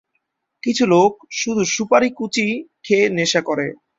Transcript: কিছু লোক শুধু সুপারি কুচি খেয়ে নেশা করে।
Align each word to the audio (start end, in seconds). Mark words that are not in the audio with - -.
কিছু 0.63 0.83
লোক 0.93 1.11
শুধু 1.39 1.61
সুপারি 1.73 2.09
কুচি 2.17 2.47
খেয়ে 2.83 3.05
নেশা 3.17 3.41
করে। 3.41 3.67